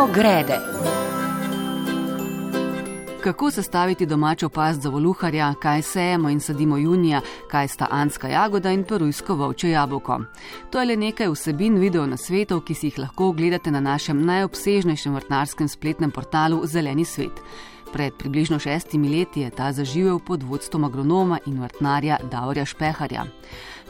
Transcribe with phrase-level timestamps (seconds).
[0.00, 0.58] Mimo grede.
[3.22, 8.70] Kako sestaviti domačo past za voluharja, kaj sejemo in sadimo junija, kaj sta anska jagoda
[8.70, 10.20] in perujsko volče jabolko.
[10.70, 14.24] To je le nekaj vsebin video na svetu, ki si jih lahko ogledate na našem
[14.24, 17.42] najobsežnejšem vrtnarskem spletnem portalu Zeleni svet.
[17.92, 23.24] Pred približno šestimi leti je ta zaživel pod vodstvom agronoma in vrtnarja Davorja Špeharja.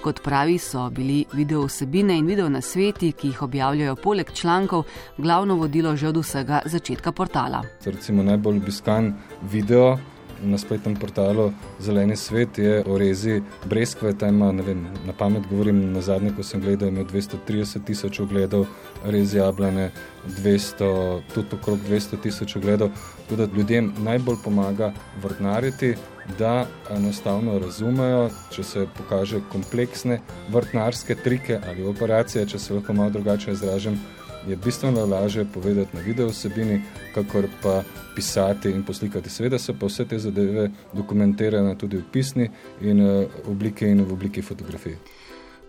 [0.01, 4.87] Kot pravi, so bili video vsebine in video na sveti, ki jih objavljajo poleg člankov,
[5.19, 7.63] glavno vodilo že od vsega začetka portala.
[7.85, 9.99] Recimo najbolj obiskan video
[10.43, 14.13] na spletnem portalu Zeleni svet je o rezi Breskve.
[14.19, 18.21] Ta ima, ne vem, na pamet govorim, na zadnje, ko sem gledal, ima 230 tisoč
[18.21, 18.67] ogledov,
[19.05, 19.91] rezi jablane
[20.27, 22.91] 200, tudi okrog 200 tisoč ogledov.
[23.29, 24.93] Tudi ljudem najbolj pomaga
[25.23, 25.95] vrtnariti,
[26.39, 30.21] da enostavno razumejo, če se pokaže kompleksne
[30.51, 34.01] vrtnarske trike ali operacije, če se lahko malo drugače izražam,
[34.49, 36.81] je bistveno lažje povedati na video vsebini,
[37.15, 37.83] kakor pa
[38.15, 39.31] pisati in poslikati.
[39.31, 42.51] Seveda se pa vse te zadeve dokumentirajo tudi v pisni
[42.81, 44.97] in uh, obliki in v obliki fotografij.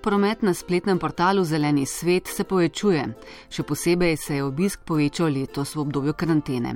[0.01, 3.03] Promet na spletnem portalu Zeleni svet se povečuje,
[3.53, 6.71] še posebej se je obisk povečal letos v obdobju karantene.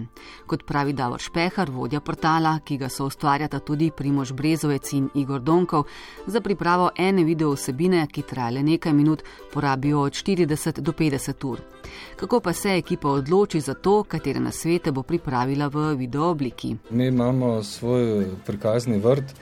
[0.45, 5.41] Kot pravi Davor Špehar, vodja portala, ki ga so ustvarjata tudi Primož Brezovec in Igor
[5.41, 5.87] Donkov,
[6.27, 11.49] za pripravo ene video vsebine, ki traja le nekaj minut, porabijo od 40 do 50
[11.49, 11.65] ur.
[12.21, 16.75] Kako pa se ekipa odloči za to, katere nasvete bo pripravila v video obliki?
[16.91, 19.33] Mi imamo svoj prikazni vrt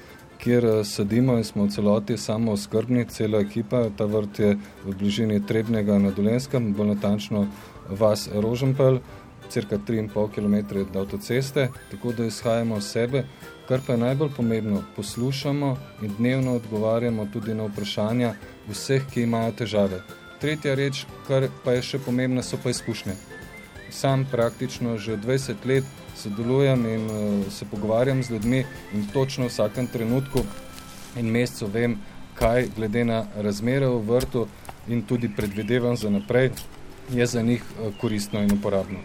[0.43, 3.87] kjer eh, sedimo in smo v celoti samo skrbni, cela ekipa.
[3.97, 7.47] Ta vrt je v bližini Trebnega na Dolenskem, bolj natančno
[7.89, 8.99] vas Rožempel,
[9.49, 13.23] cirka 3,5 km od avtoceste, tako da izhajamo iz sebe.
[13.67, 18.33] Kar pa je najbolj pomembno, poslušamo in dnevno odgovarjamo tudi na vprašanja
[18.67, 20.01] vseh, ki imajo težave.
[20.41, 23.15] Tretja reč, kar pa je še pomembna, so pa izkušnje.
[23.91, 25.83] Sam praktično že 20 let
[26.15, 30.39] sodelujem in uh, se pogovarjam z ljudmi in točno v vsakem trenutku
[31.15, 31.97] in mesecu vem,
[32.35, 34.47] kaj glede na razmere v vrtu
[34.87, 36.51] in tudi predvidevam za naprej,
[37.09, 38.99] je za njih uh, koristno in uporabno.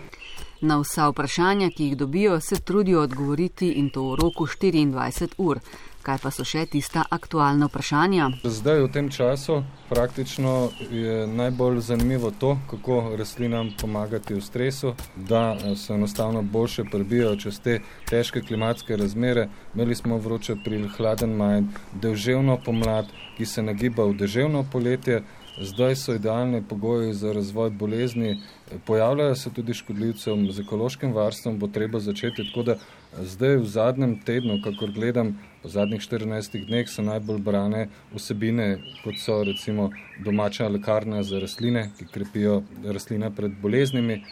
[0.61, 5.61] Na vsa vprašanja, ki jih dobijo, se trudijo odgovoriti in to v roku 24 ur.
[6.09, 8.31] Kaj pa so še tista aktualna vprašanja?
[8.41, 9.59] Zdaj, v tem času,
[9.91, 16.87] praktično je najbolj zanimivo to, kako rastlinam pomagati v stresu, da eh, se enostavno boljše
[16.89, 17.75] prebijajo čez te
[18.09, 19.51] težke klimatske razmere.
[19.75, 21.61] Imeli smo vroče pri hladen maj,
[21.93, 25.21] deževno pomlad, ki se nagiba v deževno poletje.
[25.61, 28.43] Zdaj so idealni pogoji za razvoj bolezni,
[28.87, 32.45] pojavljajo se tudi škodljivcem, z ekološkim varstvom bo treba začeti.
[32.47, 32.77] Tako da
[33.23, 38.69] zdaj v zadnjem tednu, kakor gledam, v zadnjih 14 dneh so najbolj brane vsebine,
[39.03, 39.91] kot so recimo
[40.25, 44.23] domača lekarna za rastline, ki krepijo rastline pred boleznimi,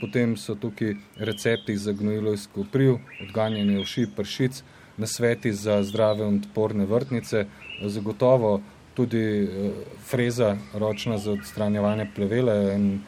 [0.00, 2.96] potem so tukaj recepti za gnojilo iz kopriv,
[3.28, 4.64] odganjanje uši, pršic,
[4.96, 7.46] nasveti za zdrave in odporne vrtnice,
[7.84, 8.60] zagotovo
[8.94, 9.72] tudi uh,
[10.06, 13.00] freza ročna za odstranjevanje plevele in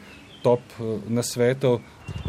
[0.43, 1.79] top uh, na svetu.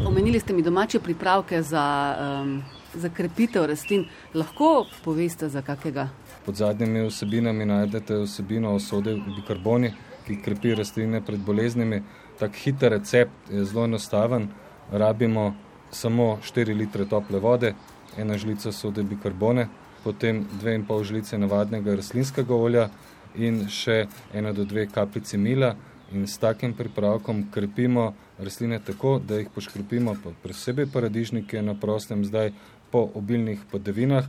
[0.07, 2.63] Omenili ste mi domače pripravke za, um,
[2.95, 4.05] za krepitev rastlin.
[4.35, 6.09] Lahko poveste za kakega?
[6.47, 9.93] Pod zadnjimi vsebinami najdete vsebino o sode bikarboni,
[10.27, 12.03] ki krepi rastline pred boleznimi.
[12.39, 14.49] Tak hiter recept je zelo enostaven.
[14.93, 15.55] Rabimo
[15.91, 17.75] samo 4 litre tople vode,
[18.19, 19.69] ena žlica sode bikarbone,
[20.05, 22.89] potem 2,5 žlice navadnega rastlinskega olja,
[23.37, 25.75] in še ena do dve kapljice mila.
[26.13, 32.25] In s takim pripravkom krepimo rastline tako, da jih poškropimo, pa posebej paradižnike na prostem,
[32.25, 32.53] zdaj
[32.91, 34.29] po obilnih podevinah.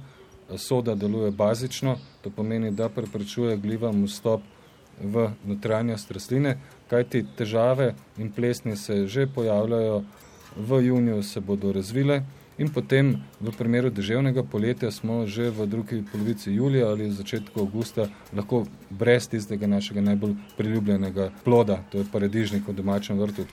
[0.57, 4.41] Soda deluje bazično, to pomeni, da preprečuje glivam vstop
[5.01, 6.57] v notranjost rastline,
[6.89, 10.03] kajti težave in plesni se že pojavljajo,
[10.55, 12.21] v juniju se bodo razvile.
[12.57, 18.07] In potem v primeru deževnega poletja smo že v drugi polovici julija ali začetku avgusta
[18.31, 23.43] lahko brez tistega našega najbolj priljubljenega ploda, to je paradižnik v domačem vrtu.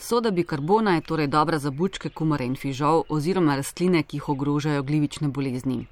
[0.00, 4.82] Soda bikarbona je torej dobra za bučke, kumare in fižol oziroma rastline, ki jih ogrožajo
[4.82, 5.84] glivične bolezni.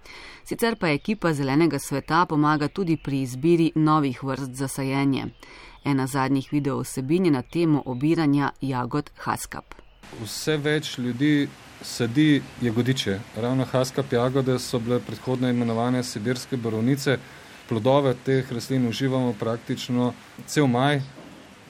[0.48, 5.26] Sicer pa ekipa zelenega sveta pomaga tudi pri izbiri novih vrst za sajenje.
[5.84, 9.74] Ena zadnjih video vsebin je na temo obiranja jagod Haskap.
[10.24, 11.48] Vse več ljudi
[11.82, 13.18] sadi jagodiče.
[13.36, 17.18] Ravno haskap jagode so bile predhodno imenovane sibirske borovnice.
[17.68, 20.12] Plodove teh rastlin uživamo praktično
[20.46, 21.02] cel maj,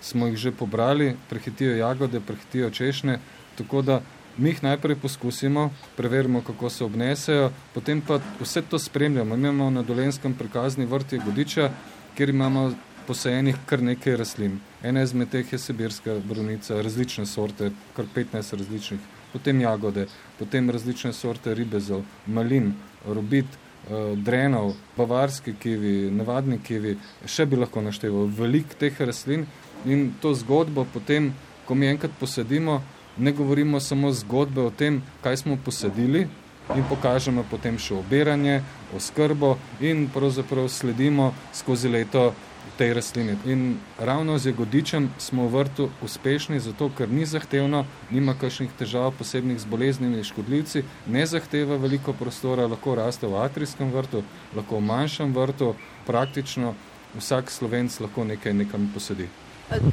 [0.01, 3.19] smo jih že pobrali, prehitijo jagode, prehitijo češnje,
[3.59, 4.01] tako da
[4.37, 9.35] mi jih najprej poskusimo, preverimo, kako se obnesejo, potem pa vse to spremljamo.
[9.35, 11.71] Imamo na dolenskem prikazni vrt jagodiča,
[12.17, 12.73] kjer imamo
[13.07, 14.61] posajenih kar nekaj rastlin.
[14.83, 19.01] Ena izmed teh je sibirska brunica, različne sorte, kar 15 različnih,
[19.33, 20.07] potem jagode,
[20.39, 22.75] potem različne sorte ribezov, malin,
[23.07, 26.97] robit, eh, drenov, bavarski kivi, navadni kivi,
[27.27, 28.27] še bi lahko našteval.
[28.27, 29.47] Velik teh rastlin
[29.85, 31.35] in to zgodbo potem,
[31.67, 32.83] ko mi enkrat posedimo,
[33.19, 36.29] ne govorimo samo zgodbe o tem, kaj smo posedili
[36.77, 38.63] in pokažemo potem še obiranje,
[38.97, 42.35] oskrbo in pravzaprav sledimo skozi leto
[42.77, 43.37] tej rastlini.
[43.47, 49.13] In ravno z jagodičem smo v vrtu uspešni, zato ker ni zahtevno, nima kakšnih težav,
[49.19, 54.23] posebnih z boleznimi škodljivci, ne zahteva veliko prostora, lahko raste v atrijskem vrtu,
[54.57, 55.75] lahko v manjšem vrtu,
[56.07, 56.75] praktično
[57.17, 59.29] vsak slovenc lahko nekaj nekam posedi.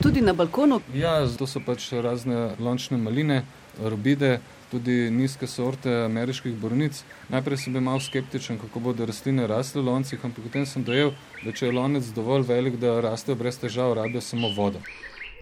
[0.01, 0.80] Tudi na balkonu?
[0.94, 3.44] Ja, to so pač razne lončne maline,
[3.83, 4.39] robide,
[4.75, 7.00] tudi nizke sorte ameriških bornic.
[7.31, 11.13] Najprej sem bil malo skeptičen, kako bodo rastline rasle v loncih, ampak potem sem dojel,
[11.45, 14.83] da če je lonec dovolj velik, da rastejo brez težav, rabijo samo vodo.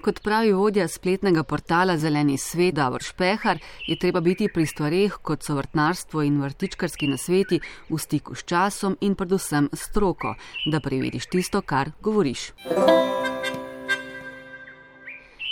[0.04, 5.48] Kot pravi vodja spletnega portala Zeleni svet Davor Špehar, je treba biti pri stvareh, kot
[5.48, 10.36] so vrtnarstvo in vrtičkarski nasveti, v stiku s časom in predvsem stroko,
[10.68, 12.52] da preveriš tisto, kar govoriš.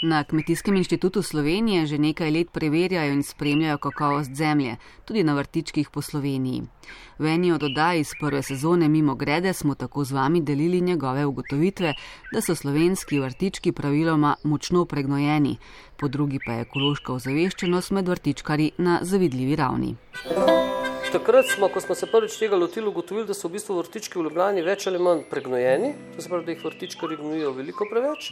[0.03, 5.89] Na Kmetijskem inštitutu Slovenije že nekaj let preverjajo in spremljajo kakovost zemlje, tudi na vrtičkih
[5.89, 6.63] po Sloveniji.
[7.19, 11.25] V eni od oddaj iz prve sezone Mimo grede smo tako z vami delili njegove
[11.25, 11.93] ugotovitve,
[12.33, 15.57] da so slovenski vrtički praviloma močno pregnojeni,
[15.97, 19.95] po drugi pa je ekološka ozaveščenost med vrtičkari na zavidljivi ravni.
[21.11, 24.21] Takrat smo, ko smo se prvič tega lotili, ugotovili, da so v bistvu vrtički v
[24.29, 28.29] Ljubljani več ali manj pregnojeni, to se pravi, da jih vrtičkari gnojijo veliko preveč.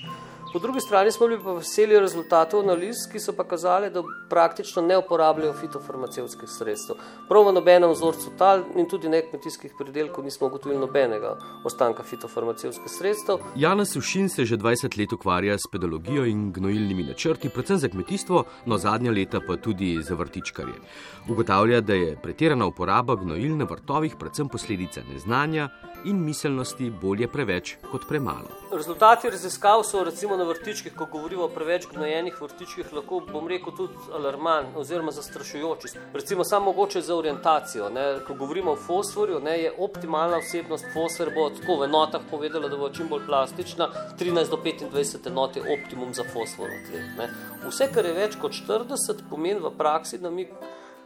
[0.53, 4.81] Po drugi strani smo bili pa veseli rezultatov analiz, ki so pa kazali, da praktično
[4.81, 6.95] ne uporabljajo fitofarmacevskih sredstev.
[7.29, 11.35] Prav v nobenem vzorcu tal in tudi ne kmetijskih pridelkov nismo ugotovili nobenega
[11.65, 13.43] ostanka fitofarmacevskih sredstev.
[13.55, 18.43] Jana Sušin se že 20 let ukvarja s pedologijo in gnojilnimi načrti, predvsem za kmetijstvo,
[18.65, 20.81] no zadnja leta pa tudi za vrtičkarje.
[21.29, 25.69] Ugotavlja, da je pretirana uporaba gnojil na vrtovih predvsem posledica neznanja
[26.05, 28.49] in miselnosti bolje preveč kot premalo.
[28.73, 33.75] Rezultati raziskav so recimo na vrtičkih, ko govorimo o preveč gnojenih vrtičkih, lahko bom rekel
[33.75, 35.91] tudi alarman oziroma zastrašujoči.
[36.13, 37.89] Recimo samo mogoče za orientacijo.
[37.89, 38.05] Ne?
[38.27, 42.77] Ko govorimo o fosforju, ne, je optimalna vsebnost fosfor, bo tako v enotah povedala, da
[42.77, 43.89] bo čim bolj plastična,
[44.19, 47.13] 13 do 25 enot je optimum za fosfor v tleh.
[47.19, 47.29] Ne?
[47.67, 50.47] Vse, kar je več kot 40, pomeni v praksi, da mi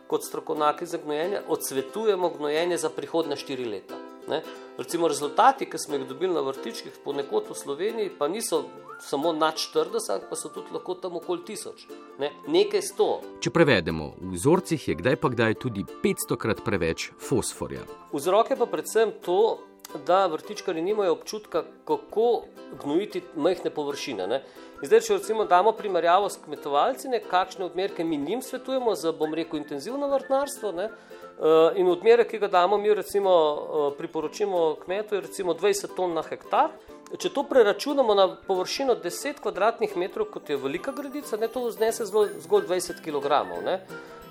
[0.07, 4.12] kot strokovnjaki za gnojenje odsvetujemo gnojenje za prihodne 4 leta.
[4.29, 4.41] Ne?
[4.77, 8.63] Recimo rezultati, ki smo jih dobili na vrtičkih ponekod v Sloveniji, pa niso
[8.99, 12.31] samo nad 40, pa so tudi lahko tam okoli 1000, ne?
[12.47, 13.09] nekaj 100.
[13.43, 17.83] Če prevedemo, v vzorcih je kdaj pa kdaj tudi 500 krat preveč fosforja.
[18.13, 19.59] Vzrok je pa predvsem to,
[20.07, 22.43] da vrtičkari nimajo občutka, kako
[22.83, 24.27] gnojiti majhne površine.
[24.27, 24.43] Ne?
[24.81, 29.11] In zdaj, če recimo damo primerjavo s kmetovalci, ne, kakšne odmerke mi njim svetujemo za,
[29.11, 30.89] bom rekel, intenzivno vrtnarstvo, ne,
[31.33, 36.13] Uh, in odmerek, ki ga damo, mi recimo uh, priporočimo kmetu, je recimo 20 ton
[36.13, 36.69] na hektar.
[37.13, 42.07] Če to preračunamo na površino 10 kvadratnih metrov, kot je velika gredica, ne, to znese
[42.09, 43.43] zgolj 20 kg.
[43.65, 43.75] Ne.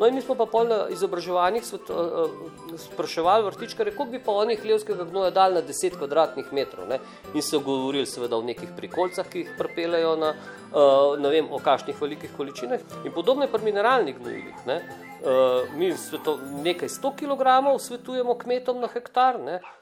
[0.00, 2.32] No in mi smo pa pol na izobraževanjih uh,
[2.80, 6.88] spraševali vrtičkare, koliko bi pa oni hlevskega gnoja dali na 10 kvadratnih metrov.
[6.90, 6.98] Ne.
[7.34, 10.32] In so govorili seveda o nekih prikolcah, ki jih prepelejo na,
[10.72, 12.82] uh, ne vem, o kakšnih velikih količinah.
[13.04, 14.66] In podobno je pri mineralnih gnojilih.
[14.66, 14.80] Ne.
[15.22, 16.34] Uh, mi sveto,
[16.66, 19.81] nekaj 100 kg svetujemo kmetom na hektar, ne, uh,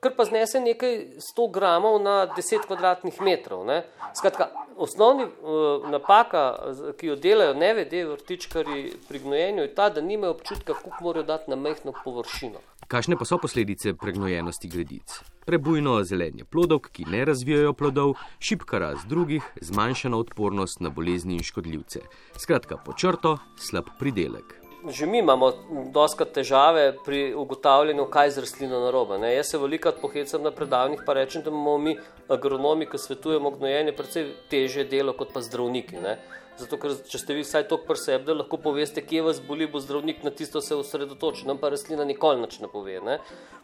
[0.00, 1.60] kar pa znese nekaj 100 g
[2.04, 3.66] na 10 kvadratnih metrov.
[3.66, 3.82] Ne.
[4.14, 6.58] Skratka, osnovni uh, napaka,
[6.98, 11.50] ki jo delajo nevede vrtičkari pri gnojenju, je ta, da nimajo občutka, koliko morajo dati
[11.50, 12.58] na mehno površino.
[12.88, 15.20] Kakšne pa so posledice pregnojenosti gredic?
[15.46, 21.42] Prebujno zelenje plodov, ki ne razvijajo plodov, šipka rast drugih, zmanjšana odpornost na bolezni in
[21.42, 22.04] škodljivce.
[22.38, 24.61] Skratka, po črto, slab pridelek.
[24.88, 25.52] Že mi imamo
[25.94, 29.18] dosta težave pri ugotavljanju, kaj z rastlino narobe.
[29.18, 29.34] Ne?
[29.34, 31.96] Jaz se veliko pohecam na predavnih, pa rečem, da imamo mi
[32.28, 36.02] agronomi, ki svetujemo gnojenje, precej teže delo kot pa zdravniki.
[36.02, 36.16] Ne?
[36.60, 39.80] Zato, ker če ste vi vsaj toliko preseb, da lahko poveste, kje vas boli, bo
[39.80, 42.98] zdravnik na tisto se osredotočil, nam pa rastlina nikoli nič ne pove.
[43.00, 43.18] Ne?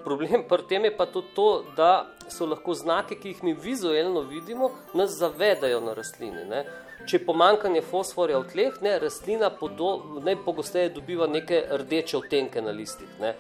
[0.04, 4.25] Problem pri tem je pa tudi to, da so lahko znaki, ki jih mi vizualno
[4.30, 6.47] vidimo, nas zavedajo na rastlini.
[6.49, 6.64] Ne?
[7.04, 9.52] Če je pomankanje fosforja v tleh, ne, rastlina
[10.25, 13.12] najpogosteje dobiva neke rdeče odtenke na listih.
[13.21, 13.37] Ne.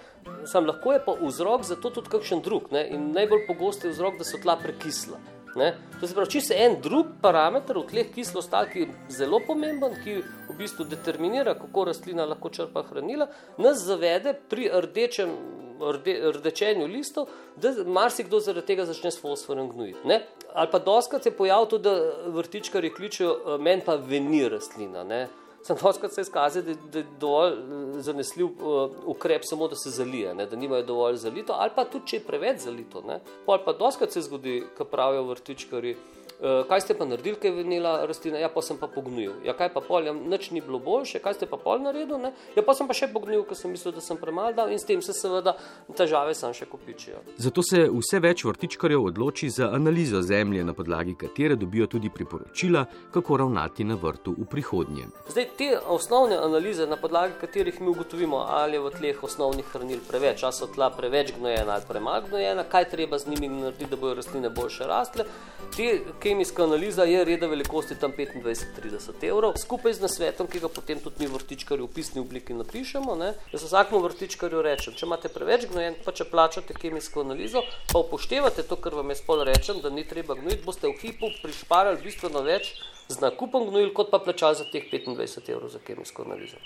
[0.46, 3.96] Sam lahko je pa vzrok za to tudi kakšen drug ne, in najbolj pogost je
[3.96, 5.37] vzrok, da so tla prekisla.
[5.56, 5.72] Ne?
[6.00, 8.88] To se pravi, če se en drug parameter v tleh kislosti, ki je
[9.20, 15.32] zelo pomemben, ki v bistvu determinira, kako rastlina lahko črpa hranila, nas zavede pri rdečem
[15.80, 20.06] rde, rdečenju listov, da marsikdo zaradi tega začne s fosforjem gnojiti.
[20.08, 20.22] Ne?
[20.54, 25.04] Ali pa doskrat se pojavi tudi, da vrtičkari kličejo, eh, meni pa veni rastlina.
[25.04, 25.28] Ne?
[25.62, 29.90] Sem doskrat se izkazal, da, da je dovolj eh, zanesljiv uh, ukrep samo, da se
[29.90, 30.46] zalije, ne?
[30.46, 33.02] da nimajo dovolj zalito, ali pa tudi, če je preveč zalito.
[33.06, 33.20] Ne?
[33.46, 35.96] Pol pa doskrat se zgodi, ko pravijo vrtičkari,
[36.40, 39.32] kaj ste pa naredili, kaj je venila rastlina, ja pa sem pa pognil.
[39.44, 42.32] Ja, kaj pa pol, ja, nič ni bilo boljše, kaj ste pa pol naredili, ne?
[42.56, 44.86] ja pa sem pa še pognil, ker sem mislil, da sem premalo dal in s
[44.86, 45.56] tem se seveda
[45.98, 47.24] težave sam še kopičijo.
[47.42, 52.84] Zato se vse več vrtičkarjev odloči za analizo zemlje, na podlagi katere dobijo tudi priporočila,
[53.14, 55.08] kako ravnati na vrtu v prihodnje.
[55.32, 60.06] Zdaj, te osnovne analize, na podlagi katerih mi ugotovimo, ali je v tleh osnovnih hranil
[60.06, 63.96] preveč, ali so tla preveč gnojena ali premalo gnojena, kaj treba z njimi narediti, da
[63.96, 65.26] bodo rastline boljše rastle.
[65.74, 65.88] Te,
[66.28, 71.24] kemijska analiza je reda velikosti tam 25-30 evrov, skupaj z nasvetom, ki ga potem tudi
[71.24, 73.14] mi vrtičkarji v pisni obliki napišemo.
[73.16, 73.30] Ne?
[73.52, 78.66] Jaz vsakmu vrtičkarju rečem, če imate preveč gnojen, pa če plačate kemijsko analizo, pa upoštevate
[78.68, 82.44] to, kar vam jaz pol rečem, da ni treba gnojiti, boste v hipu prišparali bistveno
[82.44, 82.74] več
[83.08, 86.60] z nakupom gnojil, kot pa plačali za teh 25 evrov za kemijsko analizo.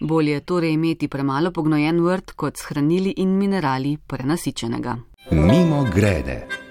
[0.00, 4.98] Bolje je torej imeti premalo pognojen vrt, kot shranili in minerali prenasičenega.
[5.30, 6.67] Mimo grede.